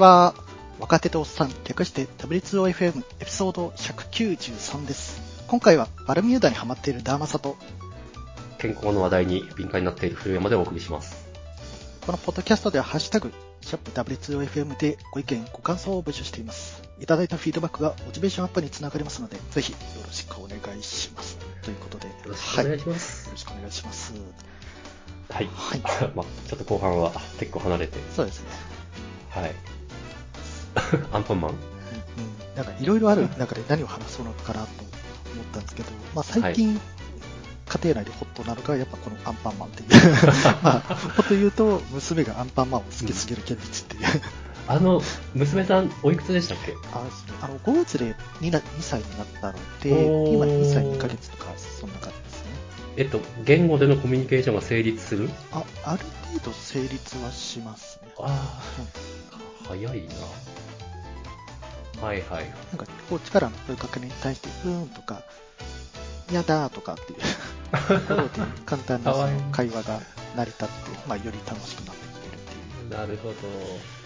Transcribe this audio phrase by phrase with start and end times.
[0.00, 0.34] ちは。
[0.78, 5.20] 若手とおっさん、略して W2OFM エピソード193です。
[5.46, 7.58] 今回はバルミューダにハマっているダーマサと、
[8.56, 11.28] 健康の話題に敏感になっている古山でお送りします。
[12.06, 16.82] このポッドキャストではハッシュタグ、シャープ W2OFM でご意見、ご感想を募集しています。
[16.98, 21.36] いただいたフィードバックがモチベーションアップにつながりますので、ぜひよろしくお願いします。
[21.62, 23.26] ということで、よよろしくお願いします。
[23.26, 24.14] よろしくお願いします。
[25.28, 25.50] はい。
[25.54, 25.80] はい。
[26.16, 28.46] まあちょっと後半は結構離れて、そうですね。
[29.28, 29.79] はい。
[31.12, 31.50] アンパンマン？
[31.50, 34.68] うん、なんかいろいろある 中で何を話そうのかなと
[35.34, 36.80] 思ったんですけど、まあ最近、
[37.68, 39.88] 家庭内でホットなのがやっぱこのアンパンマンっていう。
[40.62, 44.22] まあ、もっと言うと、娘がアンパンマンを好きすぎる現実っていう。
[44.68, 45.02] あの、
[45.34, 46.74] 娘さん、おいくつでしたっけ？
[46.92, 47.02] あ
[47.42, 49.90] あの5月で 2, な2歳になったので、
[50.32, 52.50] 今2歳2ヶ月とか、そんな感じですね。
[52.96, 55.30] えっと、言語でのコミュニケーションが成立する？
[55.52, 58.10] あ、ある程度成立はしますね。
[58.18, 58.60] あ
[59.32, 60.14] あ、早いな。
[62.00, 62.44] はいはい。
[62.44, 65.22] なんか、こっちからの声かけに対して、うーんとか、
[66.32, 67.18] やだーとかっていう
[68.06, 69.12] ところで簡単な
[69.52, 70.00] 会話が
[70.36, 70.72] 成り立って、
[71.06, 72.90] まあ、より楽しくなってきてるっていう。
[72.90, 74.00] なるほど。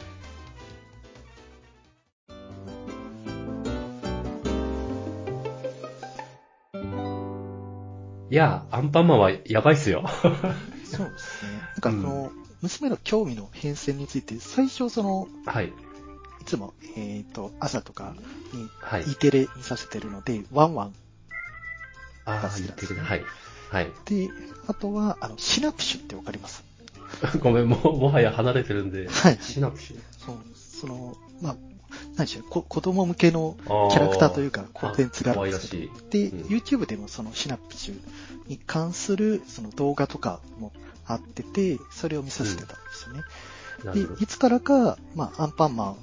[8.31, 10.09] いや、アンパンマンはやばいっすよ。
[10.84, 11.53] そうですね。
[11.61, 15.72] なんか、その、娘の興味の変遷について、最初、その、はい。
[16.45, 18.14] いつも、えっ、と、朝とか
[18.53, 19.05] に、はい。
[19.11, 20.95] E テレ見させてるので、ワンワン。
[22.27, 23.00] ああ、言ってくれ。
[23.00, 23.25] はい。
[23.70, 23.91] はい。
[24.05, 24.28] で、
[24.67, 26.62] あとは、あの、シナプシュってわかります？
[27.41, 29.09] ごめん、もう、もはや離れてるんで。
[29.09, 31.56] はいシナプシそう、その、まあ、
[32.17, 33.91] 何でしょう、こ子供向けのュ。
[33.91, 38.00] キャラクターといううか、コンテンツがあるんですけど、で、うん YouTube でもそのシナプシュ
[38.49, 40.75] に関するその動画とかも
[41.06, 43.22] あってて、それを見させてたんですよね。
[43.83, 45.97] なるほどで、いつからか、まあ、アンパンマン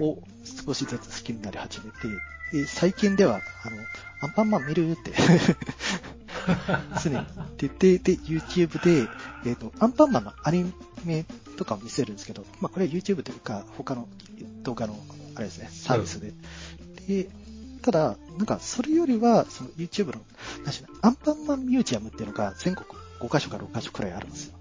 [0.00, 0.18] を
[0.66, 1.98] 少しずつ好きになり始めて、
[2.52, 3.76] で最近では、あの、
[4.20, 5.12] アンパンマン見るって、
[7.02, 9.08] 常に言ってて、で、YouTube で、
[9.46, 10.72] えっ、と、アンパンマンのアニ
[11.04, 11.24] メ
[11.56, 14.08] とかを見せるんですけど、まあ、これは YouTube というか、他の
[14.62, 14.96] 動画の、
[15.34, 16.32] あれですね、サービスで。
[17.08, 17.28] で、
[17.82, 20.22] ただ、なんか、それよりは、その YouTube の、
[20.64, 22.86] なんしアンパンマンミュージアムっていうのが全国
[23.20, 24.54] 5カ所か6カ所くらいあるんですよ。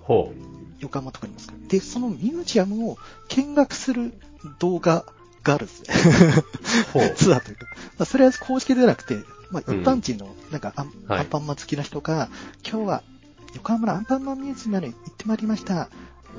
[0.00, 1.54] ほう横浜とかにいますか？
[1.60, 1.68] ら。
[1.68, 2.98] で、そのミュージアムを
[3.28, 4.12] 見学する
[4.58, 5.04] 動画
[5.42, 5.88] があるんですね。
[7.16, 7.64] ツアーというか。
[7.98, 9.16] まあ、それは公式ではなくて、
[9.50, 12.28] まあ、一うん般人の、なんかアン、はいアンパンマン好きな人が、
[12.68, 13.02] 今日は
[13.54, 15.88] 横浜のアンパンマンミュージアムに行ってまいりました。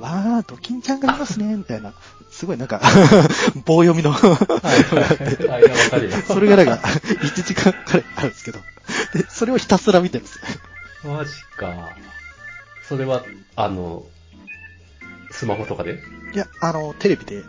[0.00, 1.92] ー、ドキンちゃんがいますね、 みたいな。
[2.30, 2.80] すごいなんか、
[3.66, 4.14] 棒読みの。
[4.14, 4.38] そ
[6.40, 8.58] れがなんか、1時間くらいあるんですけど。
[9.14, 10.38] で、それをひたすら見てるんです
[11.04, 11.12] よ。
[11.12, 11.90] マジか。
[12.88, 13.22] それは、
[13.56, 14.04] あの、
[15.32, 16.02] スマホとかで？
[16.34, 17.42] いや、あの、テレビで、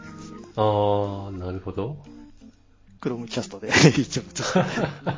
[0.55, 1.97] あー、なるほど。
[3.01, 3.69] クロームキャストで
[4.33, 4.65] とか。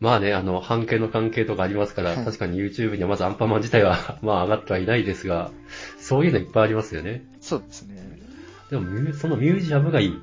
[0.00, 5.52] まあね、あの、半径の関係とかありますから、はい確かに YouTube にはまずアンパンマン自体は、 まあ上がってはいないですが、
[6.00, 7.24] そういうのいっぱいありますよね。
[7.40, 8.02] そうですね。
[8.70, 10.14] でもそのミュージアムがいい。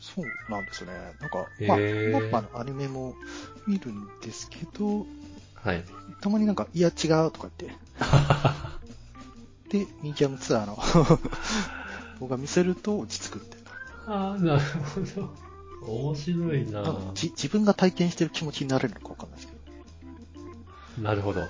[0.00, 1.14] そうなんですよね。
[1.20, 3.14] なんか、へまあ、ーマッパのアニメも
[3.66, 5.06] 見るんですけど、
[5.54, 5.84] はい。
[6.20, 7.70] たまになんか、いや違うとか言って。
[9.72, 10.78] で、ミュージアムツアーの
[12.20, 13.56] 動画見せると落ち着くって。
[14.06, 15.34] あー、なるほど。
[15.84, 19.54] 面白いなじ自分が体験してる気持ちになれるのかわかんないですけ
[20.98, 21.02] ど。
[21.02, 21.48] なるほど。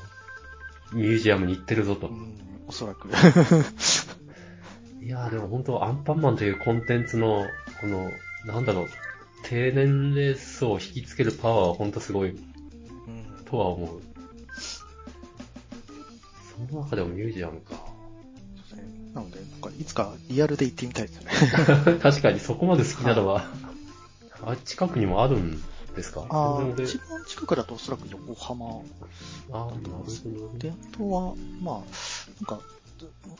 [0.92, 2.12] ミュージアムに行ってるぞとう。
[2.12, 2.36] ん、
[2.68, 3.08] おそらく。
[5.02, 7.44] いやーでも本当アンパンマンというコンテンツの、
[7.80, 8.08] この、
[8.46, 8.88] なんだろう、
[9.42, 14.00] 低年齢層を引きつけるパワーは本当すごいうんとは思う。
[16.68, 17.91] その中でもミュージアムか。
[19.14, 21.98] なので、なんか、いつかリアルで行ってみたいですね。
[22.02, 23.44] 確かにそこまで好きなのは、
[24.44, 25.62] あ、近くにもあるん
[25.94, 26.26] ですか？
[26.30, 28.66] ああ、一番近くだとおそらく横浜
[29.52, 30.76] あー、なるほどで、ね。
[30.92, 31.84] あとは、まあ、なん
[32.46, 32.60] か、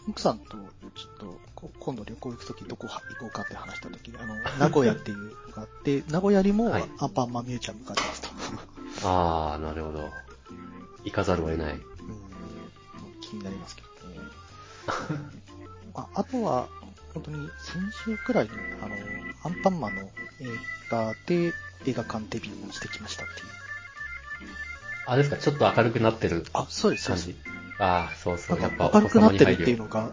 [0.09, 8.29] 奥さんとちょっとこ今度旅行行くときどこ行こうかって話したとき、あの、 名古屋っていうのがあって、名古屋にもはいアンパンマンミュージアムがありますと。
[9.05, 10.13] あー、なるほど。
[11.05, 11.75] 行かざるを得ない。
[11.75, 11.83] うん、
[13.21, 14.19] 気になりますけどね。
[15.95, 16.69] ああとは、
[17.15, 18.51] 本当に先週くらいに、
[18.81, 18.97] あの、
[19.45, 20.09] アンパンマンの映
[20.91, 21.53] 画で
[21.87, 23.47] 映画館デビューをしてきましたっていう。
[25.07, 27.31] あれですか、ちょっと明るくなってるあ、そうです、そうです。
[27.79, 28.61] あー、そうそう。
[28.61, 29.85] やっぱ明るくなってるっていうの。
[29.85, 30.13] のが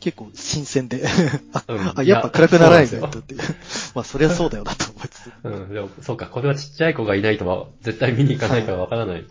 [0.00, 1.04] 結構新鮮で、
[1.52, 3.40] あうん あ、やっぱ暗くならないんだよっていう。
[3.94, 5.30] まあそりゃそうだよなと思いつつ。
[5.44, 9.26] うん、でも、そうか、これはちっちゃい子がいないとは、絶対見に行かないからわからない。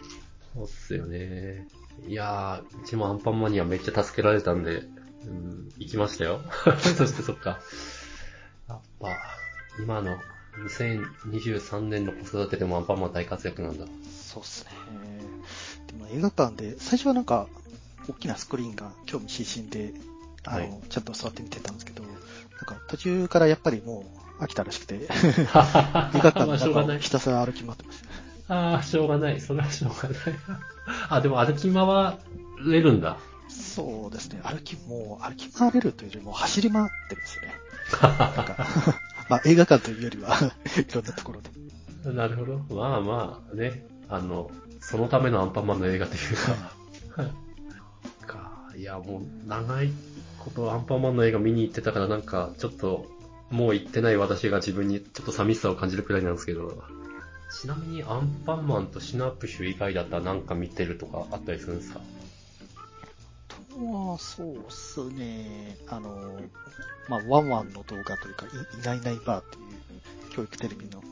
[0.53, 1.67] そうっすよね。
[2.07, 4.83] いやー、うちもアンパンマンにはめっちゃ助けられたんで、
[5.25, 6.41] うん、行きましたよ。
[6.97, 7.59] そしてそっか。
[8.67, 9.09] やっぱ、
[9.79, 10.17] 今の
[10.67, 13.85] 2023年の子育てでもアンパンマン大活躍なんだ。
[14.11, 14.71] そうっすね。
[15.87, 17.47] でも映画館で、最初はなんか、
[18.07, 19.93] 大きなスクリーンが興味津々で、
[20.45, 22.13] あの、はいちゃんと座って見てたんですけど、なん
[22.65, 24.05] か途中からやっぱりも
[24.39, 25.09] う飽きたらしくて、 映
[25.51, 27.99] 画館まのあしょうがない中をひたすら歩き回ってまし
[28.47, 28.53] た。
[28.55, 29.39] ああ、しょうがない。
[29.39, 30.17] それはしょうがない。
[31.09, 32.17] あ、でも歩き回
[32.65, 33.17] れるんだ。
[33.59, 34.39] そうですね。
[34.43, 37.53] 歩き、もう歩き回れるというよりも走り回ってるんですよね。
[39.29, 40.35] まあ映画館というよりは、
[40.77, 41.49] いろんなところで。
[42.11, 42.57] なるほど。
[42.75, 44.49] まあまあね、あの、
[44.81, 46.35] そのためのアンパンマンの映画という
[47.17, 47.31] か。
[48.25, 49.91] かいや、もう長い
[50.39, 53.05] ことアンパンマンの映画見に行ってたからなんか、ちょっと、
[53.51, 56.83] もう行ってない私が自分にちょっと寂しさを感じるくらいなんですけど、
[57.51, 61.99] ちなみにアンパンマンとシナプシュ以外だったらなんか見てるとかあったりするんですか？
[61.99, 62.05] と
[63.85, 65.77] は、そうっすね。
[65.87, 66.39] あの、
[67.07, 68.49] まあ、ワンワンの動画というか、い
[68.79, 71.03] いないいないばーっていう教育テレビのや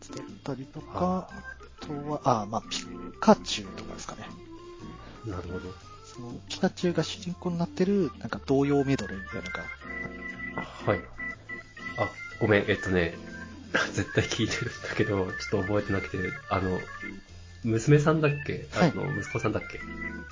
[0.00, 2.78] つだったりとか、あとは、あ、まあ、ピ
[3.20, 4.26] カチュウとかですかね。
[5.26, 5.72] なるほど。
[6.04, 9.64] その、ピカチュウが主人公になってる、なんか童謡メドレーみたいなのが、
[10.86, 11.00] はい。
[11.98, 12.08] あ、
[12.40, 13.14] ごめん、えっとね、
[13.92, 16.18] 絶対聞いてるんだけど、ちょっと覚えてなくて、
[16.50, 16.78] あの、
[17.64, 18.66] 娘さんだっけ？
[18.74, 19.80] あはいの、息子さんだっけ？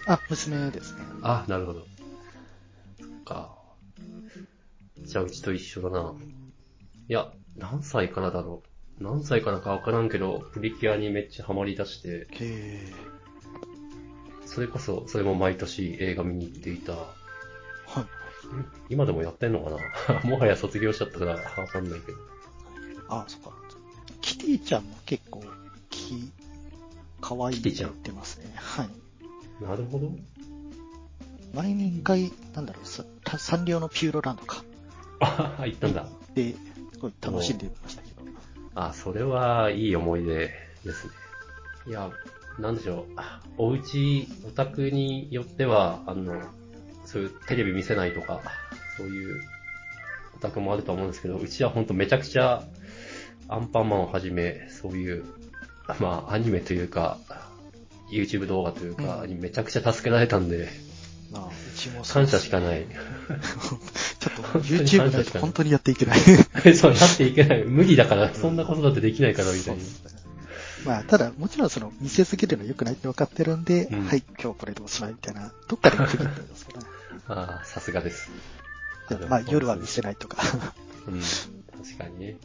[0.07, 1.01] あ、娘ですね。
[1.23, 1.87] あ、なるほど。
[3.01, 3.55] そっか。
[5.03, 6.15] じゃあ、うちと一緒だな。
[7.09, 8.63] いや、何歳からだろ
[9.01, 9.03] う？
[9.05, 12.93] 何歳からかわからんけど、プリキュアにめっちゃハマり出して、へ
[14.47, 16.93] それこそ、それも毎年映画見に行っていた。
[16.93, 17.05] はい。
[18.89, 19.71] 今でもやってんのか
[20.15, 20.21] な？
[20.31, 22.19] もはや卒業しちゃったからわかんないけど。
[23.09, 23.51] あ、そっか。
[24.23, 25.45] キティちゃんも結構、
[25.91, 26.33] き、
[27.27, 28.53] 可愛いキティちゃんってますね。
[28.55, 29.65] はい。
[29.65, 30.13] なるほど。
[31.55, 33.05] 毎年一回、なんだろう、さ
[33.37, 34.63] サンリオのピューロランドか。
[35.19, 36.07] あ、 行ったんだ。
[36.37, 36.53] で、
[36.93, 38.23] すごい楽しんでましたけど。
[38.77, 40.51] あ、それはいい思い出
[40.85, 41.13] ですね。
[41.89, 42.13] いや、
[42.61, 43.21] なんでしょう。
[43.59, 46.41] お家、お宅によっては、あの、
[47.07, 48.41] そういうテレビ見せないとか、
[48.97, 49.43] そういう
[50.37, 52.63] お宅もあると思うんですけど、うちはほんとめちゃくちゃ、
[53.49, 55.25] アンパンマンをはじめ、そういう、
[56.01, 57.19] まあ、アニメというか、
[58.11, 60.69] YouTube 動画というか、うんにめちゃくちゃ助けられたんで、
[61.33, 62.87] まあ、うちもそう感謝しかない。
[64.21, 66.21] ちょっと YouTube だと本当にやっていけない。
[66.75, 67.65] そう、やっていけない。
[67.65, 69.83] 無理だから、そんなことだってできないから、みたいな。
[70.85, 76.87] まあ、ただ、もちろんその、見せすぎるのは良くないって分かってるんで、うんはい、今日これでおしまいみたいな、どっかで区切ってるんですけどね。
[77.29, 78.31] ああ、さすがです。
[79.09, 80.39] でまあ、夜は見せないとか。
[81.09, 82.37] うん、確かにね。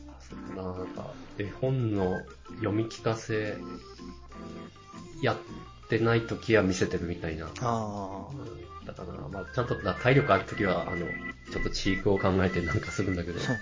[0.56, 2.22] な、なんか、絵本の
[2.57, 3.57] 読み聞かせ、
[5.22, 5.38] やっ
[5.89, 7.48] てない時は見せてるみたいな。
[7.62, 11.06] あうんだからな、まあ、ちゃんとな体力ある時は、あの、
[11.51, 13.60] ちょっとチークを考えてなんかするんだけど、あ、はい。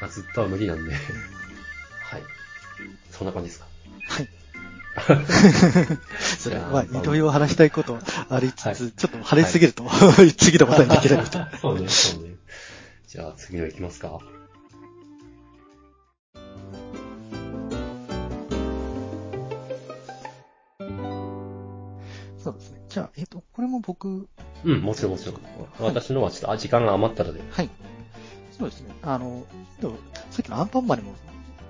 [0.00, 2.22] まあ、ずっとは無理なんで、はい。
[3.10, 3.66] そんな感じですか？
[4.06, 4.28] はい。
[6.38, 7.98] それじゃあまあ、いろいろ話したいこと
[8.28, 9.84] ありつつ、はいちょっと晴れすぎると、
[10.38, 11.58] 次の話題にできないみたいな。
[11.58, 12.34] そうね、そうね。
[13.08, 14.20] じゃあ次の行きますか。
[22.42, 22.80] そうですね。
[22.88, 24.28] じゃあ、えっ、と、これも僕、
[24.64, 25.36] うん、もちろんもちろん。
[25.78, 27.40] 私のはちょっと、あ、時間が余ったらで。
[27.50, 27.68] はい。
[28.58, 28.94] そうですね。
[29.02, 29.44] あの、
[30.30, 31.14] さっきのアンパンマンにも、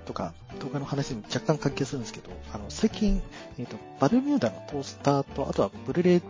[0.05, 3.21] とか、動画の話にも若干関係するんですけど、あの、最近、
[3.59, 6.21] えっ、と、バルミューダのトースターと、あとはブルーレイ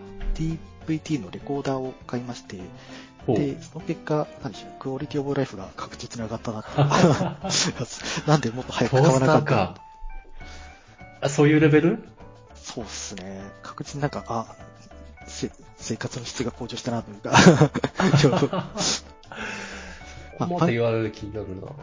[0.87, 2.59] DVD のレコーダーを買いまして、
[3.27, 6.69] で、その結果、何でしょう、クオリティオブライフが確実に上がったなって。
[8.27, 9.75] なんでもっと早く買わなかったか。
[11.21, 12.03] あ、そういうレベル？
[12.61, 13.41] そうっすね。
[13.63, 14.55] 確実になんか、あ、
[15.27, 17.31] せ生活の質が向上したなというか、
[20.37, 21.67] ここ まで言われる気になるな。
[21.67, 21.75] はい。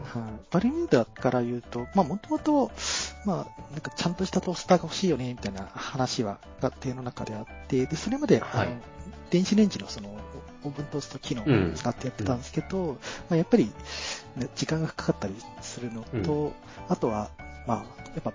[0.51, 2.71] バルミューダから言うと、まあもともと、
[3.25, 8.67] まあなんかちゃんとしたトースターが欲しいよね、みたいな話は家庭の中であって、で、それまで、はい。
[8.67, 8.77] あの、
[9.29, 10.09] 電子レンジのその、
[10.63, 12.97] オーブントースト機能を使ってやってたんですけど、
[13.29, 13.71] まあやっぱり、
[14.35, 16.53] ね、時間がかかったりするのと、
[16.87, 17.29] あとは、
[17.67, 17.83] まあ、や
[18.19, 18.33] っぱ、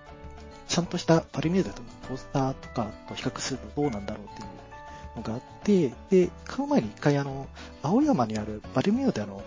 [0.74, 7.46] ちゃんとしたバルミューダとのトースターとかと比較するとどうなんだろうっていうのがあって、で、買う前に一回あの、
[7.80, 9.40] 青山にあるバルミューダの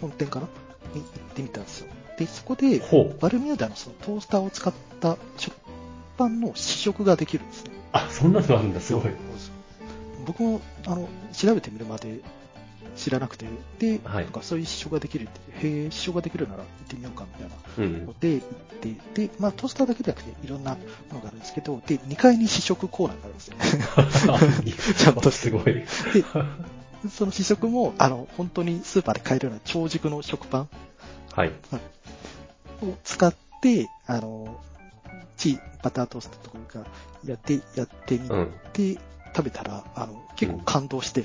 [0.00, 0.48] 本店かな
[0.94, 1.92] に行ってみたんですよ。
[2.18, 2.80] で、そこで。
[3.20, 5.54] バルミューダのそのトースターを使った食
[6.16, 7.72] パンの試食ができるんですね。
[7.92, 9.12] あ、そんなのあるんだ、すごい。
[10.24, 12.20] 僕も、あの、調べてみるまで
[12.96, 13.46] 知らなくて、
[13.78, 18.14] で、はいなんかそういう試食ができるって、へえ、試食ができるなら行ってみようかみたいなうんの。
[18.20, 18.48] で行っ
[19.14, 20.78] て、で、まあトースターだけじゃなくていろんなも
[21.14, 23.50] のがあるんですけど、で、2階に試食コーナーがあるんです
[24.92, 24.94] ね。
[24.96, 25.84] ちゃんとすごい。
[27.10, 30.68] その試食も、あの、本当にスーパーで買えるような長軸の食パン
[31.34, 31.52] はい。
[32.82, 34.58] を使って、あの、
[35.36, 36.86] チー、バタートーストとか
[37.24, 38.52] やって、やってみうん。
[38.72, 38.94] て、
[39.36, 41.24] 食べたら、あの、結構感動して、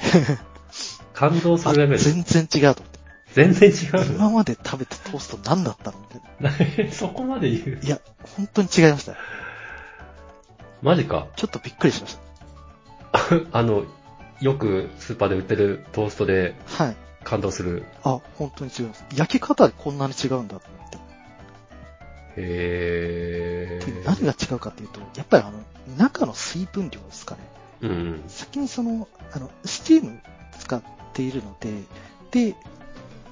[1.22, 2.00] 感動すあるレベル。
[2.00, 3.00] 全然違うと思って。
[3.34, 6.86] 全然違う今まで食べたトースト何だったのみたいな。
[6.86, 6.92] の。
[6.92, 7.80] そこまで言う？
[7.82, 8.02] いや、
[8.36, 9.16] 本当に違いました。
[10.82, 11.28] マジか。
[11.36, 12.18] ちょっとびっくりしまし
[13.54, 13.86] あの、
[14.42, 16.86] よくスーパーで売ってるトーストでた。
[16.86, 16.96] はい。
[17.24, 17.86] 感動する。
[18.04, 19.06] あ、本当に違います。
[19.16, 20.98] 焼き方でこんなに違うんだと思って。
[20.98, 21.02] で
[22.38, 24.06] へー。
[24.06, 25.60] 何が違うかっていうと、やっぱりあの、
[25.98, 27.42] 中の水分量ですかね。
[27.82, 28.24] うんうん。
[28.28, 30.20] 先にその、あの、スチーム
[30.60, 30.82] 使っ
[31.14, 31.72] ているので、
[32.32, 32.56] で、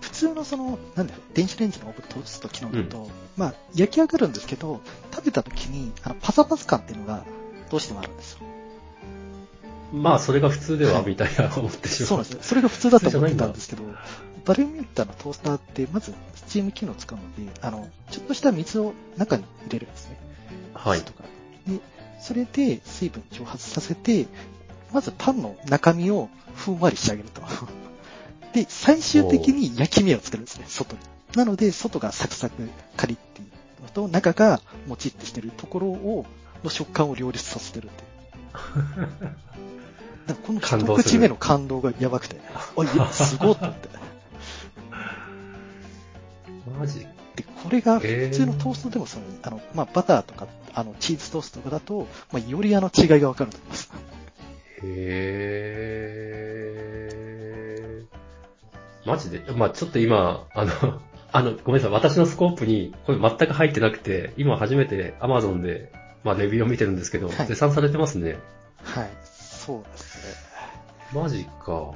[0.02, 4.82] 普通のその、なんだ電子レンジのオーブントースト機能だと、まあ、焼き上がるんですけど、
[5.14, 7.24] 食べた時に、あの、パサパサ感っていうのが、
[7.70, 8.40] どうしてもあるんですよ。
[9.94, 12.08] まあ、それが普通では、はいみたいな思ってしまう。
[12.08, 12.40] そうなんですよ。
[12.44, 13.84] それが普通だと思ってたんですけど、
[14.46, 20.18] バルミューダのトースターって、まず、スチーム機能を使うので、あの、ちょっとした水を中に入れるんですね。
[20.74, 21.02] はい。
[21.02, 21.24] とか。
[21.68, 21.80] で、
[22.20, 24.28] それで水分蒸発させて、
[24.92, 27.42] まずパンの中身をふんわり仕上げると。
[28.54, 31.02] で、最終的に焼き目を作るんですね、外に。
[31.36, 36.26] なので、外がサクサクカリっていうのと、中がもちってしてるところを、
[36.64, 38.10] の食感を両立させてるっていう。
[40.28, 43.90] なんかこの一口目の感動がやばくて、あ、いや、すごいと思って。
[46.78, 47.08] マジ？
[47.36, 53.92] で、これが普通のトーストでもその、あの、まあ、バターとか、あの、チーズトーストとかだと、まあ、よりあの違いがわかると思います。
[54.84, 59.10] へー。
[59.10, 59.42] マジで？
[59.56, 60.72] まあちょっと今、あの、
[61.32, 61.92] あの、ごめんなさい。
[61.92, 65.92] 私のスコープに、これ全く入ってなくて、今初めて Amazon で、
[66.24, 68.38] まあレビューを見てるんですけど、はい絶賛されてますね。
[68.84, 69.10] はい。
[69.24, 70.34] そうですね。
[71.14, 71.92] マジか。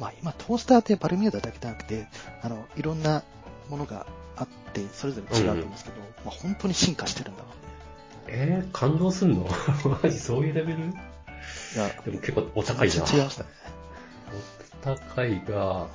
[0.00, 2.06] まあ今トースターってバルミューダだけじゃなくて、
[2.42, 3.22] あの、いろんな
[3.68, 4.06] ものが
[4.36, 7.48] あって、それぞれ違うと思うんですけど、まあ本当に進化してるんだな。
[8.28, 9.46] えー、感動すんの？
[10.02, 10.78] マジそういうレベル？
[12.04, 12.94] でも結構お高いな。
[12.94, 13.48] 違いましたね。
[14.84, 15.86] お高いが、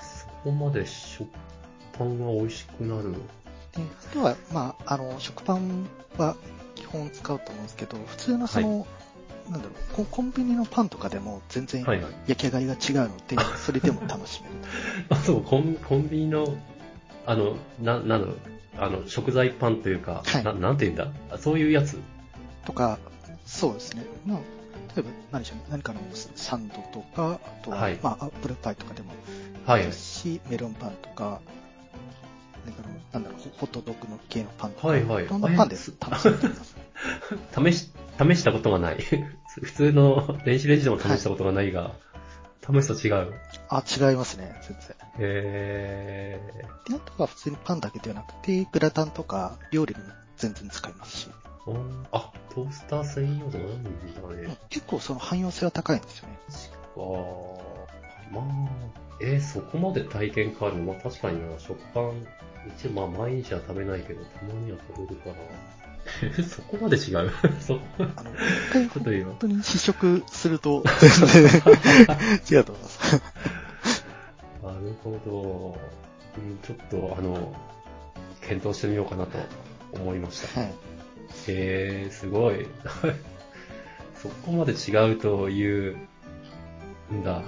[0.00, 1.28] そこまで食
[1.98, 3.12] パンが美味しくなる。
[3.12, 3.18] で、
[4.10, 5.86] あとは、まあ、あの、食パン
[6.16, 6.36] は
[6.74, 8.86] 基本使うと思うんですけど、普通のその、
[9.50, 12.12] なんだろうコ、コンビニのパンとかでも全然はいはい。
[12.28, 14.54] 焼き上がりが違うので、 それでも楽しめる。
[15.10, 16.54] あ、そう、コンコンビニの、
[17.26, 18.36] あの、な、なんだろう、
[18.78, 21.12] あの、食材パンというか、はいななんて言うんだ？
[21.34, 21.98] あそういうやつ？
[22.64, 22.98] とか、
[23.50, 24.04] そうですね。
[24.24, 24.38] まあ、
[24.94, 25.64] 例えば何でしょうね。
[25.70, 26.00] 何かの
[26.36, 29.10] サンドとか、あとは、はいまあ、アップルパイとかでも
[29.66, 29.92] はいいいで。
[29.92, 31.40] すし、メロンパンとか、
[32.64, 35.92] なんかのなんだろう、ホホットドッグの系のパンとか、はいはいろんなパンです？
[37.54, 38.98] 試し、試したことがない。
[39.60, 41.96] 普通の電子レンジでも試したことがないが、
[42.64, 43.34] 試すと違う。
[43.68, 44.96] あ、違いますね、全然。
[45.18, 46.40] へ
[46.88, 51.28] で、あとは普通にパンだけではなくて、グラタンとか料理にも全然使いますし、
[52.12, 53.90] あ、トースター専用じゃないんだ
[54.22, 54.56] うんね。
[54.68, 56.38] 結構その汎用性は高いんですよね。
[56.96, 58.70] あーまあ、
[59.20, 60.92] えーそこまで体験変わるの？
[60.92, 62.26] まあ確かにな、食パン、
[62.78, 65.36] 一応まあ毎日は食べないけど、たまには食べるから。
[66.38, 67.30] え そこまで違う？
[67.60, 69.36] そこ、あの、一回ちょっと今本。
[69.40, 71.60] 当に試食すると、 全然
[72.50, 73.22] 違うと思います。
[74.62, 75.78] なるほど。
[76.38, 77.54] うん、ちょっと、あの、
[78.40, 79.38] 検討してみようかなと
[79.92, 80.60] 思いました。
[80.60, 80.72] はい。
[81.48, 82.66] へえ、すごい。
[84.20, 85.96] そこまで違うという、
[87.12, 87.42] んだ。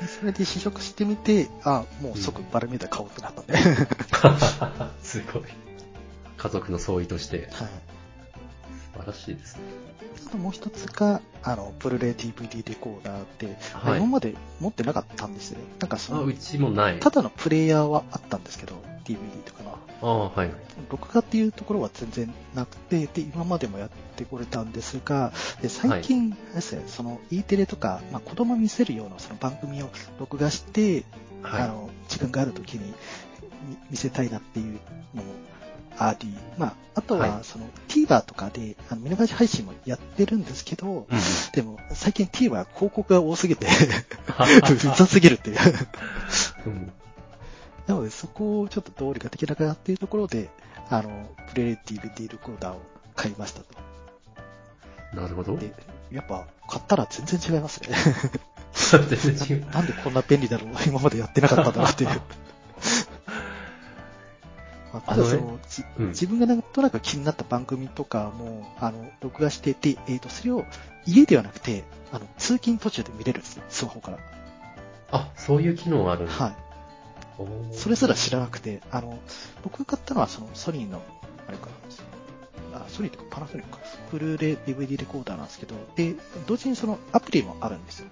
[0.00, 3.54] でそれで試食してみて、あ、もう即バルミューダ買おうってなったんで。
[3.56, 5.42] は すごい。
[6.36, 7.40] 家族の総意としてい。
[7.52, 7.56] 素
[9.00, 9.62] 晴らしいですね。
[10.26, 15.64] あともう一つが、あの、ブルーレイ DVD レコーダーって、はい今まで持ってなかったんですよね。
[15.80, 17.00] なんかそあ、のう、ちもない。
[17.00, 18.82] ただのプレイヤーはあったんですけど、
[19.14, 19.78] DVD とかの。
[20.02, 20.50] ああ、はい。
[20.90, 31.04] 録画っていうところは全然なくて、で、今までもやってこれたんですが、で、最近、ですね、その E テレとか、まあ、子供見せるようなその番組を録画して、
[31.42, 31.62] はい。
[31.62, 32.94] あの、時間がある時に
[33.68, 34.78] 見見せたいなっていう
[35.14, 35.32] のも
[35.98, 41.20] あり、まあ、あとはは、その TVer とかで、あの、見逃し配信もやってるんですけど、うん
[41.52, 43.68] でも、最近 TVer は広告が多すぎて、う
[44.72, 45.58] ん うざすぎるっていう。
[46.66, 46.92] うん
[47.90, 50.48] なので、そこをちょっとどうにかできなかなっていうところで、
[50.88, 52.80] あの、プレイ DVD レコーダーを
[53.16, 53.66] 買いましたと。
[55.12, 55.56] なるほど。
[55.56, 55.74] で、
[56.12, 57.88] やっぱ、買ったら全然違いますね。
[58.72, 59.70] 全然違う。
[59.70, 62.10] なんでこんな便利だろう今までやってなかったんだなっていう。
[64.92, 70.64] まあ、ただそあのの、じうん自分がなんとなく気になった番組とかも、あの、録画してて、えっ、と、それを
[71.06, 71.82] 家ではなくて、
[72.12, 74.18] あの、通勤途中で見れるんですよ、スマホから。
[75.12, 76.28] あ、そういう機能がある。
[76.28, 76.69] はい。
[77.72, 79.18] それすら知らなくて、あの、
[79.62, 81.02] 僕が買ったのはそのソニーの、
[81.46, 81.68] あれか
[82.72, 83.78] な、あ、ソニーとかパナソニックか、
[84.10, 86.14] ブルーレイ DVD レコーダーなんですけど、で、
[86.46, 88.06] 同時にそのアプリもあるんですよ。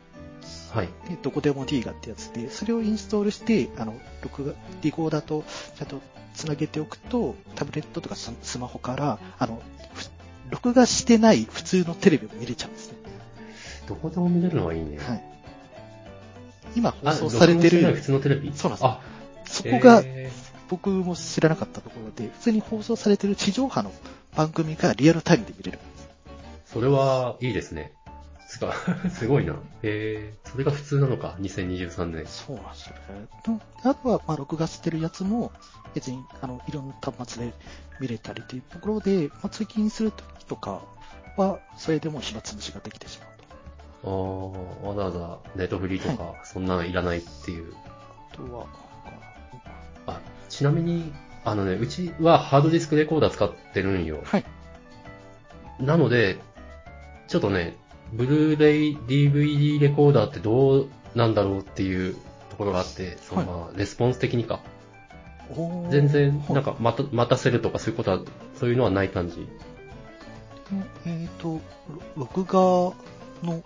[0.73, 0.87] はい。
[1.08, 5.44] で、どこでも D がってやつで、それをインストールして、あの、録画、リコーダーと
[5.76, 6.00] ちゃんと
[6.35, 9.62] つなげておくと、タブレットとかススマホから、あの、
[9.94, 10.08] ふ
[10.50, 12.99] 録画してない普通のテレビを見れちゃうんですね。
[13.87, 14.99] どこでも見れるのはいいね。
[14.99, 15.25] はい。
[16.76, 18.52] 今放あ送されてる、録音してない普通のテレビ？
[18.54, 19.00] そうなんですあ、
[19.49, 20.31] そこがえ
[20.69, 23.93] 僕も知らなかったところで、普通に放送されてる地上波の
[24.37, 25.78] 番組がリアルタイムで見れる。
[25.78, 25.81] ー
[26.67, 27.93] それはいいですね。
[28.49, 28.75] つか、
[29.11, 29.57] すごいな。
[29.83, 32.26] えー、それが普通なのか、2023年。
[32.26, 33.26] そうなんですよね。
[33.43, 35.52] とあとは、まあ、録画してるやつも、
[35.95, 37.52] 別に、あの、いろんな端末で
[38.00, 40.81] 見れたりというところで、まあ、通勤するときとか
[41.37, 43.28] は、それでもう暇つぶしができてしまう
[44.00, 47.73] あーわざわざネットフリーとか、そんなのいらないっていう。
[48.33, 48.45] と。
[48.45, 48.88] あとは、あ、
[50.49, 51.12] ちなみに、
[51.45, 54.21] あのね、うちはハードディスクレコーダー使ってるんよ。
[54.25, 54.45] はい。
[55.81, 56.38] なので、
[57.28, 57.76] ちょっとね、
[58.12, 62.17] ブルーレイ DVD レコーダーってどうなんだろうっていう
[62.50, 64.61] ところがあって、そのまあ、レスポンス的にか。
[65.90, 68.21] 全然、はいなんか、また、待たせるとかそういうことは、
[68.59, 69.49] そういうのはない感じ。
[71.07, 71.61] えっ、と、ろ
[72.17, 72.52] 録画
[73.47, 73.62] の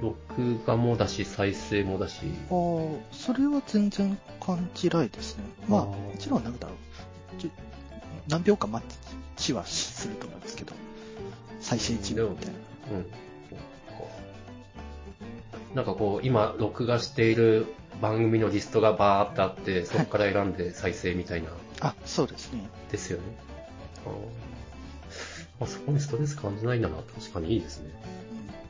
[0.00, 2.20] 録画もだし、再生もだし。
[2.50, 5.44] ああ、それは全然感じないですね。
[5.68, 6.76] まあ、あーもちろんなんだろう。
[8.28, 8.84] 何秒か待
[9.36, 10.72] ちはすると思うんですけど、
[11.60, 12.52] 再生中みたいな。
[12.92, 13.06] うん。
[15.74, 17.66] なんかこう、今、録画している
[18.00, 22.68] 番組のリストがバーってあって、そこから選んで再生みたいな、あ、そうですね。
[22.90, 23.24] ですよね。
[24.06, 24.12] あー
[25.60, 27.90] まあ、そこにストレス感じないなら確かにいいですね。
[27.92, 27.94] う
[28.36, 28.69] ん、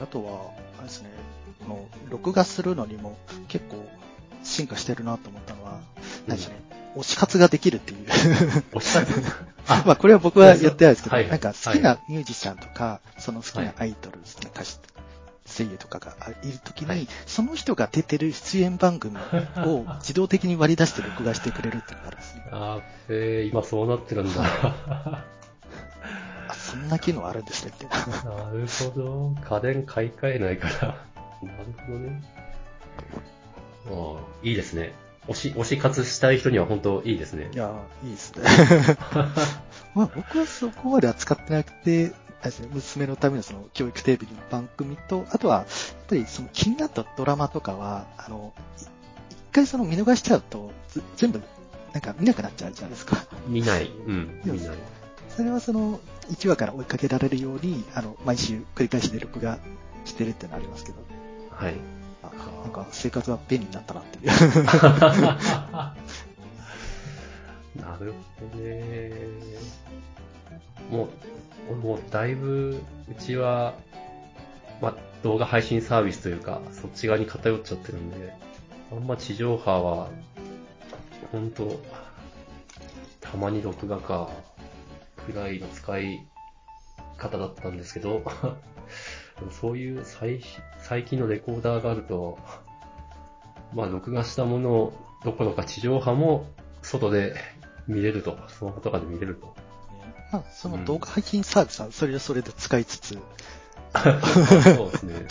[0.00, 1.10] あとは、あれですね、
[1.60, 3.16] この録画するのにも
[3.48, 3.88] 結構
[4.42, 5.80] 進化してるなと思ったのは、
[6.26, 8.06] 何でしょうね、推し活ができるっていう。
[8.74, 9.06] おっしゃる
[9.86, 11.28] まあこれは僕はやってないですけど、はい。
[11.28, 14.70] なんか好きなミュージシャンとか、その好きなアイドル、好きな歌手、
[15.46, 17.08] 声優とかがいるときに、はい。
[17.26, 19.16] その人が出てる出演番組
[19.56, 22.44] を 自動的に割り出して録画してくれるっていうのがあるんですね。
[22.52, 25.24] あーえー、今そうなってるんだ。
[26.68, 27.86] あ、そんな機能あるんですねって。
[27.86, 29.34] なるほど。
[29.42, 30.88] 家電買い替えないから。
[31.42, 32.22] なるほどね。
[33.86, 34.92] ああ、いいですね。
[35.28, 37.56] 推し、推し活したい人には本当いいですねい。
[37.56, 38.44] やー、いいですね。
[39.94, 42.12] まあ僕はそこまで扱ってなくて、
[42.72, 45.66] 娘のためのその教育テレビの番組と、あとは、やっ
[46.08, 48.88] ぱりその気になったドラマとかは、あの、い一
[49.52, 51.40] 回その見逃しちゃうと、ず全部、
[51.92, 53.24] なんか見なくなっちゃうじゃないですか。
[53.46, 53.86] 見ない。
[53.86, 54.76] うん、見ない。
[55.36, 59.58] それはその、1話から追いかけられるように、あの、毎週繰り返しで録画
[60.04, 60.98] してるってのはありますけど、
[61.50, 61.74] はい。
[62.22, 62.30] あ
[62.62, 64.26] なんか生活は便利になったなっていう。
[67.82, 69.12] なるほどね。
[70.90, 71.08] も
[71.70, 73.74] う、もうだいぶ、うちは、
[74.80, 78.32] まあ、動画配信サービスというか、そっち側に偏っちゃってるんで、
[78.92, 80.08] あんま地上波は、
[81.32, 81.80] 本当
[83.20, 84.30] たまに録画か、
[85.26, 86.26] くらいの使い
[87.16, 88.22] 方だったんですけど、
[89.50, 90.40] そういう最
[90.78, 92.38] 最近のレコーダーがあると、
[93.74, 94.92] まあ、録画したもの
[95.24, 96.46] どころか地上波も
[96.82, 97.34] 外で
[97.86, 99.54] 見れると、スマホとかで見れると。
[100.32, 103.18] まあ、その動画配信サービスはそれはそれで使いつつ、
[104.76, 105.26] そうですね。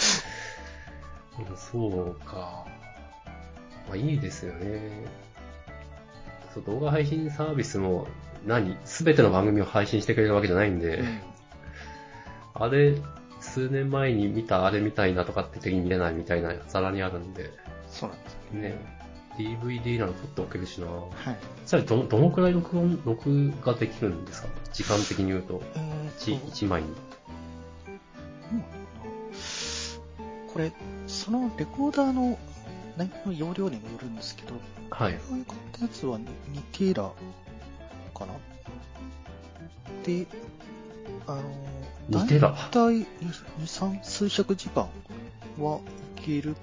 [1.56, 2.66] そうか。
[3.88, 5.06] まあいいですよね。
[6.54, 8.08] そう動画配信サービスも
[8.46, 8.78] 何？
[8.86, 11.20] すべての番組を配信してくれるわけじゃないんで、うん
[12.56, 12.96] あれ、
[13.40, 17.50] 数年前に見たあれみたいなとかって時に見れないみたいなざらにあるんで、
[17.90, 19.04] そうなんですよね。
[19.40, 20.86] DVD なら撮っておけるしな。
[20.88, 21.10] はい。
[21.66, 24.50] それど、どのくらい録音、録画できるんですか？
[24.72, 25.64] 時間的に言うと。
[25.76, 26.90] えーと1、一枚に。
[26.90, 26.96] うん
[30.54, 30.72] これ、
[31.08, 32.38] そのレコーダーの
[32.96, 34.54] 内容量にもよるんですけど、
[34.92, 35.20] はい。
[35.28, 37.10] 僕が買ったやつは2テラ
[38.14, 38.34] かな
[40.04, 40.28] で、
[41.28, 41.44] あの、
[42.10, 43.08] 2テラだいたい2、
[43.60, 44.90] 3、数百時間
[45.60, 45.80] は
[46.18, 46.56] いける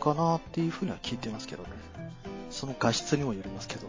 [0.00, 1.68] かなっていうふうには聞いてますけどね。
[2.50, 3.88] その画質にもよりますけど。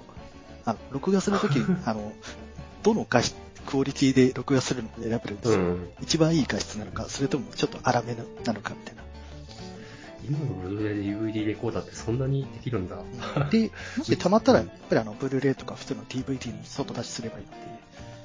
[0.66, 2.14] あの、録画するとき、 あの、
[2.84, 3.36] どの画質、
[3.66, 5.60] クオリティで録画するのか選べるんですよ。
[5.60, 5.90] うん。
[6.02, 9.04] 一番いい画質なのか、それともちょっと粗めなのかみたいな。
[10.28, 12.98] 今のブルーレイ DVD レコーダーってそんなにできるんだ。
[13.50, 17.58] で、もし溜まったら、やっぱりあの、ブルーレイとか普通の DVD に外出しすればいいので、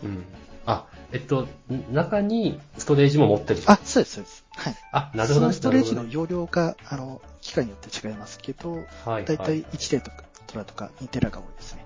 [0.04, 0.24] うん。
[0.66, 3.62] あ、えっと、ん中にストレージも持ってる。
[3.66, 4.44] あ、そうです、そうです。
[4.54, 4.74] はい。
[4.92, 5.40] あ、なるほどね。
[5.40, 9.64] そのストレージの容量が、あの、機械によって違いますけど、はい、だいたいはい。
[9.72, 11.84] 1テラとか2テラが多いですね。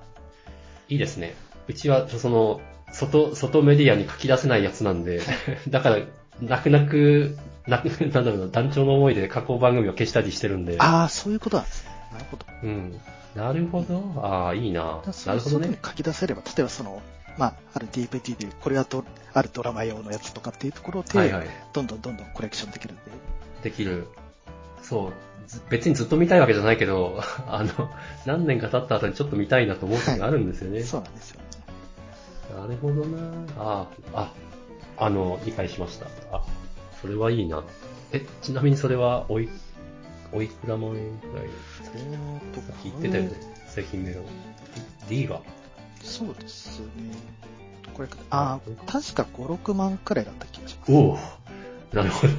[0.89, 1.35] いいですね。
[1.69, 2.61] うちは、その、
[2.93, 5.21] 外、外メディアに書き出せないやつなんで、
[5.69, 5.99] だから、
[6.41, 10.77] 泣く泣く、泣く、 なんだろうな、団長の思いで加工番組を消したりしてるんで。
[10.79, 11.91] ああ、そういうことなんですね。
[12.13, 12.47] なるほど。
[12.63, 13.01] うん。
[13.35, 14.15] なるほど。
[14.23, 15.01] ああ、いいな。
[15.27, 15.79] なるほどね。
[15.85, 17.01] 書き出せれば、例えばその、
[17.39, 21.47] まあ、ある DVD で、これはどあるドラマ用のやつとかっていうところで、はいはい。
[21.73, 23.03] どんどんどんどんコレクションできるんで、
[23.63, 24.07] できる。
[24.83, 25.13] そう。
[25.47, 27.91] ず別にずっと見たいわけじゃないけど、 あの、
[28.27, 30.83] 何年か経った後にちょっと見たいなと思う時があるんですよね。
[30.85, 31.47] そうなんですよね。
[32.57, 33.19] なるほどな
[33.59, 34.33] ああ、
[34.99, 36.07] あ、あの、理解しました。
[36.31, 36.43] あ、
[37.03, 37.63] それはいいな。
[38.13, 39.49] え、ちなみにそれは、おい、
[40.33, 41.47] おいくら万円くらい
[41.97, 43.31] えーと、さっき言ってたよね。
[43.67, 44.25] 製品名を。
[45.09, 45.41] D が。
[46.01, 46.87] そうですね。
[47.93, 50.93] これ、ああ、確か5、6万くらいだった気がします。
[50.93, 51.19] おお
[51.93, 52.33] なるほど。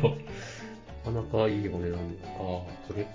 [1.12, 2.00] なかなかいいお値段。
[2.00, 2.08] ああ、
[2.88, 3.10] それか。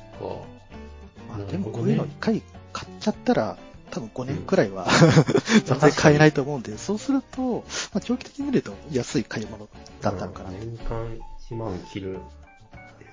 [1.28, 3.56] まあ、でもこういうの一回買っちゃったら、
[3.90, 4.86] 多分5年くらいは、
[5.64, 9.68] 全然買えないと思うんで、そうすると、まあ、長期的に見ると安い買い物
[10.02, 10.56] だったのかなと。
[10.56, 11.18] 年間
[11.50, 12.18] 1万切る。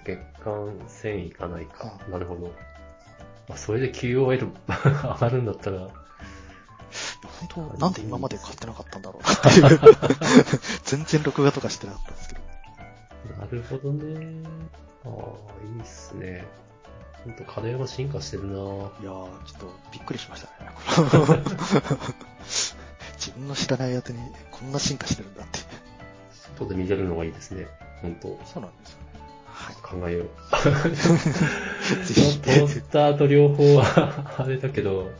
[0.05, 1.99] 月間1000いかないか。
[2.09, 2.53] なるほど。
[3.47, 9.79] まあ、それで QOL 上がるんだったら、本当、なんで今まで買ってなかったんだろうっていう。
[10.85, 12.41] 全然録画とかしてなかったんですけど。
[13.39, 14.43] なるほどね。
[15.05, 15.11] ああ、
[15.77, 16.45] いいっすね。
[17.23, 20.71] ほんと家電は進化してるないやー、ちょっとびっくりしましたね。
[23.17, 24.19] 自分の知らないやつに
[24.51, 25.59] こんな進化してるんだって。
[26.57, 27.67] 外で見れるのがいいですね。
[28.05, 28.39] ほんと。
[28.45, 29.05] そうなんですよね。
[29.45, 29.75] はい。
[29.81, 32.05] 考えよう。
[32.05, 32.39] ぜひ。
[32.39, 35.11] トースターと両方はあれだけど、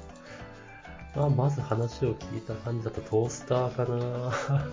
[1.16, 4.68] まあ、まず話を聞いた感じだとトースターかな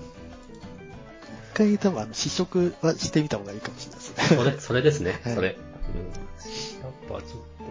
[1.52, 4.36] 一回多分試食はしてみた方がいいかもしれないですね。
[4.36, 5.50] それ、それですね、はいそれ。
[5.50, 5.56] うん。
[5.56, 7.62] やっぱちょっと、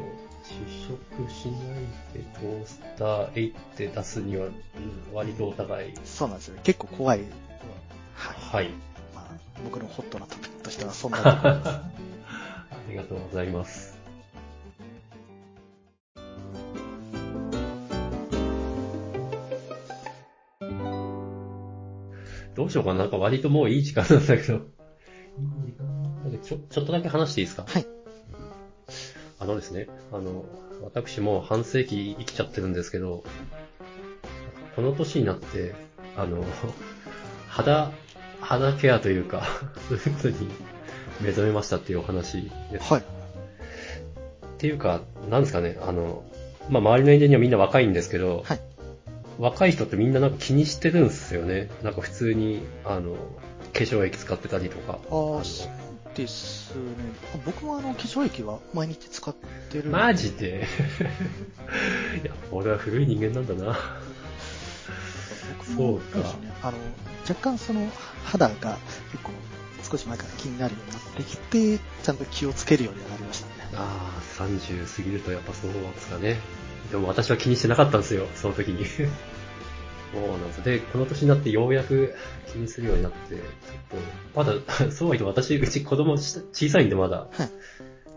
[0.43, 1.81] 試食しない
[2.13, 4.53] でトースターえいって出すには、うん
[5.13, 5.93] 割とお互い。
[6.05, 6.59] そうなんですよ。
[6.63, 7.19] 結構怖い。
[8.13, 8.65] はい。
[8.65, 8.73] はい。
[9.55, 11.67] まあ、僕のホットなトピックとしてはそんなところです。
[11.69, 11.83] あ
[12.89, 13.97] りがとうございます。
[22.55, 22.99] どうしようかな。
[22.99, 24.59] なんか割ともういい時間なんだけど。
[26.43, 27.65] ちょ、ちょっとだけ話していいですか？
[27.67, 27.85] はい。
[29.39, 30.45] あのですね、あの、
[30.83, 33.23] 私もう半世紀生きちゃってるんですけど、
[34.75, 35.73] この年になって、
[36.17, 36.43] あの、
[37.47, 37.91] 肌、
[38.41, 39.43] 肌ケアというか、
[39.89, 40.51] そういうことに
[41.21, 42.91] 目覚めましたっていうお話です。
[42.93, 43.01] はい。
[43.01, 43.05] っ
[44.57, 46.23] ていうか、なんですかね、あの、
[46.69, 48.59] まあ、周りのエンジニアみんな若いんですけど、はい
[49.39, 51.71] 若い人ってみんななんか気にしてるんですよね。
[51.81, 53.15] なんか普通に、あの、
[53.73, 54.99] 化粧液使ってたりとか。
[55.09, 55.65] ああ、そ
[56.13, 56.81] うですね。
[57.43, 59.33] 僕もあの、化粧液は毎日使っ
[59.71, 59.89] てる。
[59.89, 60.67] マジで？
[62.23, 63.79] いや、俺は古い人間なんだな。
[65.75, 66.51] そうかですね。
[66.61, 66.77] あの、
[67.27, 67.87] 若干その、
[68.23, 68.77] 肌が
[69.11, 69.31] 結構
[69.89, 73.69] 少し前から気になるようになってきて、ちゃんと気をつけるようにはなりましたね。
[73.75, 76.37] ああ、30過ぎるとやっぱそうですかね。
[76.91, 78.85] でも私は気にしてなかったんですよ、その時に。
[80.13, 80.63] そうなんです。
[80.63, 82.13] で、この年になってようやく
[82.51, 83.43] 気にするようになって、ちょっ
[84.33, 87.49] と、まだ、そうは言って私、うち子供ち小さいんでまだ、はい。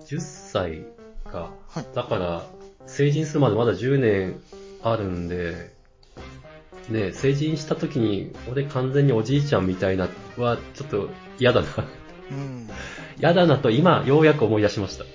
[0.06, 0.84] 10歳
[1.30, 1.50] か。
[1.68, 2.46] はいだから、
[2.86, 4.40] 成人するまでまだ10年
[4.82, 5.72] あるんで、
[6.88, 11.68] ね、成人した時に、俺完全におじいちゃんみたいなは、ちょっと嫌だな。
[12.30, 12.68] うん。
[13.18, 15.04] 嫌だなと今、ようやく思い出しました。
[15.04, 15.06] う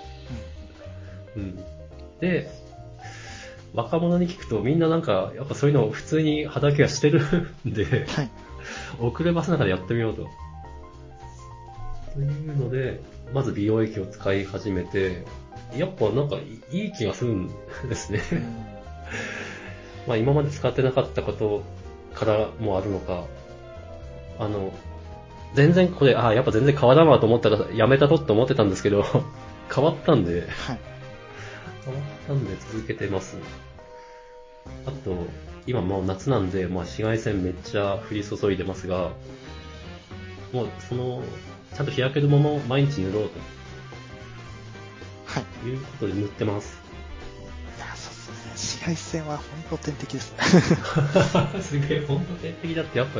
[1.38, 1.60] うん。
[2.19, 2.49] で、
[3.73, 7.21] 若者に聞くとみんななんか、やっぱそういうのを普通に肌ケアしてる
[7.67, 8.29] んでん。、はい。
[8.99, 10.27] 遅ればせながらやってみようと。
[12.13, 13.01] というので、
[13.34, 15.23] まず美容液を使い始めて、
[15.75, 16.38] やっぱなんか
[16.71, 17.47] いい気がするん
[17.88, 18.21] ですね。
[20.10, 21.63] うんまあ今まで使ってなかったこと
[22.15, 23.26] からもあるのか、
[24.39, 24.74] あの、
[25.54, 29.04] 全然これ、ああ、やっぱ全然変わらんわと思ったらやめたとって思ってたんですけど、
[29.74, 30.80] 変わったんで、はい。
[31.86, 33.38] 変わったんで続けてます。
[34.86, 35.26] あと、
[35.67, 39.12] 今もう夏なんで、まあ紫外線めっちゃ降り注いでますが、
[40.52, 41.22] もうその、
[41.76, 43.30] ちゃんと日焼け止めも毎日塗ろう
[45.26, 45.43] はい。
[45.43, 46.79] ということで塗ってます。
[48.80, 49.24] いや、そうですね。
[49.26, 50.39] 紫外線は本当天敵ですね。
[51.62, 53.20] すげえ、ほんと天敵だってやっぱ、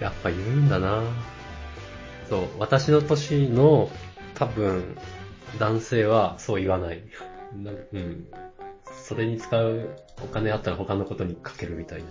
[0.00, 1.02] やっぱ言うんだな
[2.28, 3.90] そう、私の年の
[4.34, 4.96] 多分、
[5.58, 7.02] 男性はそう言わない。
[7.54, 8.26] なうん。
[9.02, 9.90] それに使う
[10.22, 12.04] お金あったら他のことにかけるみたいな。
[12.04, 12.10] い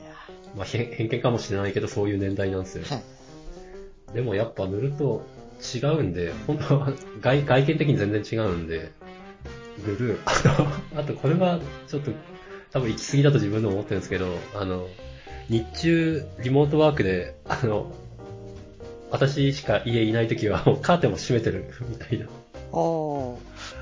[0.00, 0.14] や
[0.56, 2.84] まあ偏偏見かもしれないけど、そういう年代なんですよ。
[2.88, 3.02] はい。
[4.14, 5.26] でもやっぱ塗ると
[5.74, 8.92] 違うんで、本当は外外見的に全然違うんで、
[9.78, 10.18] 塗る。
[10.24, 10.32] あ
[10.94, 12.10] の、あとこれはちょっと
[12.72, 14.88] 多分行き過ぎだと自分でも思ってるんですけど、あの、
[15.48, 17.92] 日中リモートワークで、あの、
[19.10, 22.24] 私しか家いない時はもうカーテンも閉めてる みたいな。
[22.24, 22.30] ああ、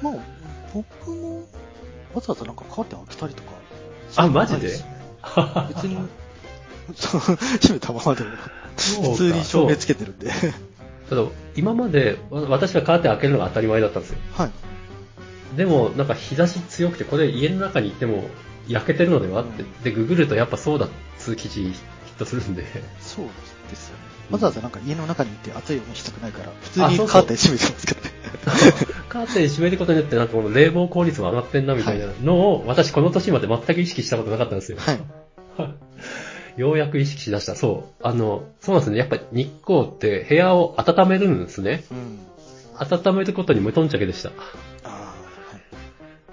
[0.02, 0.14] まあ、
[0.74, 1.46] 僕も、
[2.14, 3.50] わざわざなんかカーテン開けたりとか。
[4.16, 4.68] あマジで？
[4.68, 4.82] 別
[5.86, 5.96] に、
[6.96, 8.30] 閉めたままでも、
[8.76, 10.32] 普通に照明つけてるんで。
[11.08, 11.24] ただ
[11.56, 14.18] 今までわ私はカーテン開けるのが当たり前だったんですよ。
[14.36, 14.50] はい。
[15.56, 18.24] でも、なんか日差し強くて、これ家の中にいても
[18.68, 19.64] 焼けてるのではって。
[19.84, 21.72] で、ググるとやっぱそうだっつう記事ヒッ
[22.18, 22.64] トするんで。
[23.00, 23.26] そう
[23.70, 24.10] ですよね。
[24.30, 28.10] わざわざなんか家の中にいて暑い思いしたくないから、普通にカーテン閉めてますけどね。
[29.08, 34.78] カーテン閉めることによってなんかこの冷房効率も上がってんなみたいなのを、私この年まで全く意識したことなかったんですよ。
[34.78, 35.00] はい。
[36.56, 37.54] ようやく意識しだした。
[37.56, 38.06] そう。
[38.06, 38.98] あの、そうなんですね。
[38.98, 41.84] やっぱり日光って部屋を温めるんですね。
[41.90, 42.18] うん。
[42.78, 44.30] 温めることに無頓着でした。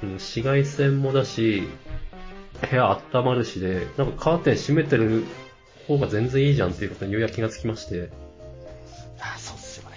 [0.03, 1.63] うん、紫外線もだし、
[2.69, 5.25] 部屋温まるしで、なんかカーテン閉めてる
[5.87, 8.09] 方が全然いいじゃんっていうことにようやく気がつきまして、
[9.19, 9.95] ああ、そうっすよね。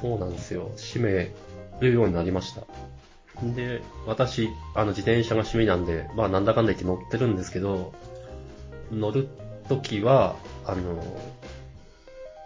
[0.00, 0.72] そうなんですよ。
[0.76, 1.32] 閉め
[1.80, 2.62] るようになりました。
[3.54, 7.92] で、私、あの自転車が趣味なんで、まあなんだかんだ言って乗ってるんですけど、
[8.92, 9.28] 乗る
[9.68, 11.02] ときは、あの、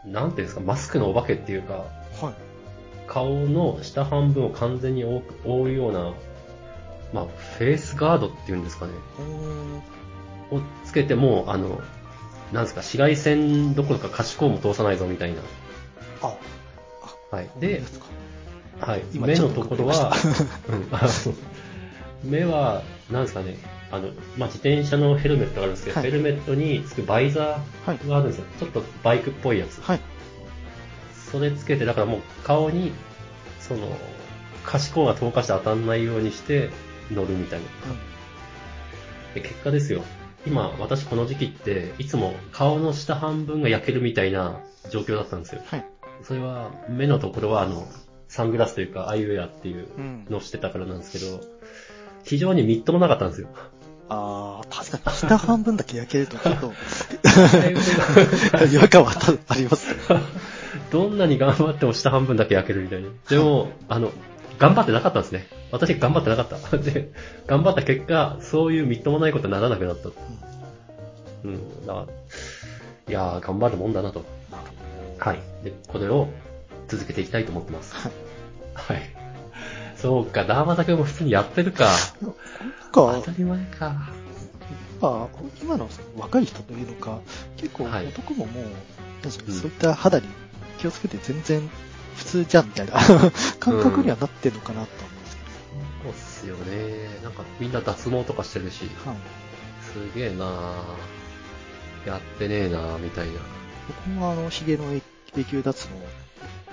[0.05, 1.85] なんていうんですか、マスクのお化けっていうか、
[2.21, 2.35] はい。
[3.07, 6.15] 顔の下半分を完全に覆うような、
[7.17, 7.27] まあ、
[7.57, 8.93] フェイスガードっていうんですかね。
[10.51, 11.81] をつけても、あの、
[12.53, 15.41] なんですか、紫外線どころか可視光も通さないぞみたいな。
[16.21, 16.37] あ、
[17.35, 17.49] はい。
[17.59, 17.83] でで、、
[18.81, 19.03] はい。
[19.15, 20.13] 今目のところは
[22.23, 23.57] 目は、なんですかね、
[23.91, 28.09] あの、まあ、自転車のヘルメットがあるんですけど、はいヘルメットにつくバイザはいー。
[28.09, 28.45] があるんですよ。
[28.61, 29.81] ちょっとバイクっぽいやつ。
[29.81, 30.01] はい。
[31.33, 32.93] それつけて、だからもう顔に、
[33.59, 33.89] その、
[34.67, 36.71] 可視光が透過して当たんないようにして
[37.13, 37.67] 乗るみたいな。
[39.35, 40.03] で、結果ですよ。
[40.47, 45.63] 今、私この時期って、いつも顔の下半分が焼けるみたいな状況だったんですよ。
[45.67, 45.87] はい。
[46.23, 47.87] それは、目のところは、あの、
[48.29, 50.27] サングラスというか、アイウェアっていううん。
[50.31, 51.41] のをしてたからなんですけど、
[52.25, 53.49] 非常にみっともなかったんですよ。
[54.09, 56.73] ああ、確かに下半分だけ焼けるとちょっと
[58.73, 59.97] 違和感はたありますね。
[60.93, 63.09] どんなに頑張っても下半分だけ焼けるみたいな。
[63.29, 64.13] でも、あの、
[64.59, 65.49] 頑張ってなかったんですね。
[65.77, 66.77] 私頑張ってなかった。
[66.79, 67.11] で、
[67.47, 70.11] 頑張った結果、そういうみっともないことにならなくなった。
[71.45, 72.07] うん、だから、
[73.09, 74.25] いやー、頑張るもんだなと。
[75.19, 75.39] はい。
[75.65, 76.29] で、これを
[76.89, 77.95] 続けていきたいと思ってます。
[77.95, 78.13] はい。
[78.75, 79.03] はい。
[79.97, 81.85] そうか、ダーマタ君も普通にやってるか。
[82.21, 82.37] なんか
[82.93, 84.11] 当た、り前か。
[85.01, 87.21] まあ、今の若い人というのか、
[87.57, 90.27] 結構はい男ももう、なんですかうんそういった肌に
[90.79, 91.69] 気をつけて全然
[92.17, 92.93] 普通じゃんみたいな
[93.61, 94.89] 感覚にはなってるのかなと
[96.47, 97.21] ですよね。
[97.23, 99.17] なんかみんな脱毛とかしてるし、はい。
[99.83, 102.09] すげえなぁ。
[102.09, 103.33] やってねえなぁ、みたいな。
[103.89, 105.03] 僕もあの、髭の永
[105.45, 105.95] 久脱毛、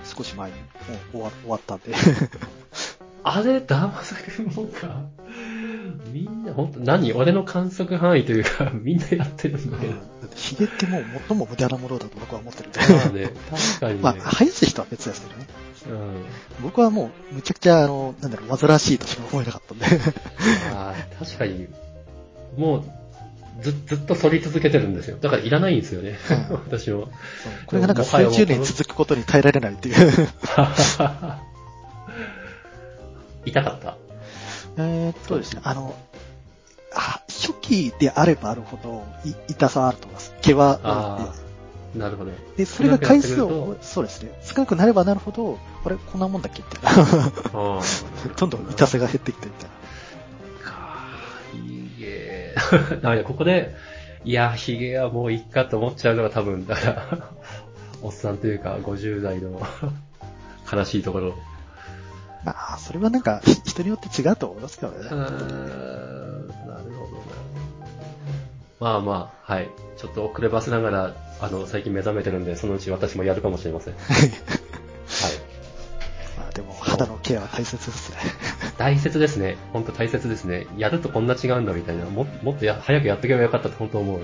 [0.04, 1.92] 少し前にもう終わ終わったんで、
[3.24, 5.02] あれ、ダーマタ君もか？
[6.12, 9.92] みんな、ほんと、何俺の観測範囲というか、 みんなやってるんだけど。
[9.92, 12.80] だって髭ってもう最も無駄なものだと僕は思ってるんで。
[12.94, 14.00] まあね、確かにね。
[14.02, 15.46] まあ、生やす人は別ですけどね。
[15.88, 16.24] うん。
[16.62, 19.86] 僕はもう、むちゃくちゃ、あの、なんだろう、煩わしいとしか思えなかったんで。
[20.72, 21.68] あー確かに、
[22.56, 22.84] もう、
[23.62, 25.18] ず、ずっと反り続けてるんですよ。
[25.20, 26.18] だからいらないんですよね。
[26.50, 27.08] うん私も。
[27.66, 29.94] これがなんか数十年続くことに耐えられないっていう。
[33.46, 33.96] 痛かった。
[34.76, 35.94] えーっとですね、あの、
[36.94, 40.34] あ初期であればあるほど、い痛さはあると思います。
[40.40, 40.88] 毛はあ
[41.20, 41.34] あ
[41.94, 42.30] あ、なるほど。
[42.30, 42.36] で。
[42.58, 46.76] で、それが回数を、そうですね、少なくなればなるほど、あれ、こんなもんだっけって。
[48.36, 49.70] どんどん痛さが減ってきてみたい
[50.64, 50.70] な。
[50.70, 50.98] か
[51.52, 52.54] ひげ。
[52.96, 53.74] だからここで、
[54.24, 57.30] いや、ひげはもういっかと思っちゃうのが多分、だから、
[58.02, 59.60] おっさんというか、50代の
[60.70, 61.34] 悲しいところ。
[62.44, 64.98] まあ、それはなんか、ひ人によって違うと思いますけどね。
[64.98, 67.22] うーんなるほどな。
[68.80, 69.70] まあまあ、はい。
[69.96, 73.94] ちょっと遅ればせながら、あの、最近目覚めてるんで、そのうち私もやるかもしれません。
[73.94, 74.04] はい。
[76.36, 78.16] まあ、でも、肌のケアは大切ですね。
[78.76, 79.56] 大切ですね。
[79.72, 80.66] 本当大切ですね。
[80.76, 82.04] やるとこんな違うんだみたいな。
[82.04, 84.20] ももっとや早くやっとけばよかったって本当思う。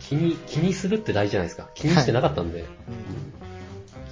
[0.00, 1.68] 気に、気にするって大事じゃないですか。
[1.74, 2.60] 気にしてなかったんで。
[2.60, 2.66] うん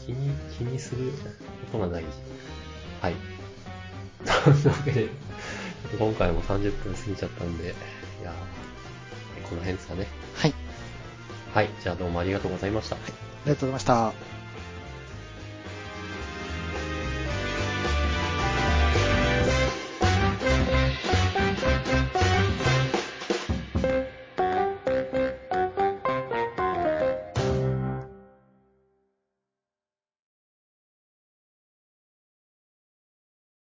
[0.07, 1.11] 気に、気にする
[1.73, 2.09] ことが大事。
[3.07, 3.15] はい。
[4.25, 5.09] というわけで、
[5.99, 7.69] 今回も30分過ぎちゃったんで、い
[8.25, 10.09] やーこの辺ですかね。
[10.35, 10.55] はい。
[11.55, 11.71] はい。
[11.83, 12.97] じゃあどうもありがとうございました。
[12.97, 12.99] あ
[13.47, 14.46] りがとうございました。